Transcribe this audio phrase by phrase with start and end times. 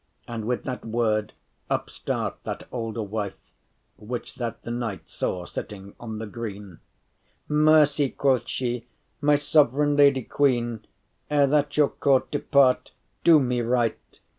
[0.27, 1.33] And with that word
[1.69, 3.35] up start that olde wife
[3.97, 6.79] Which that the knight saw sitting on the green.
[7.47, 8.87] “Mercy,” quoth she,
[9.21, 10.87] “my sovereign lady queen,
[11.29, 12.93] Ere that your court departe,
[13.23, 13.99] do me right.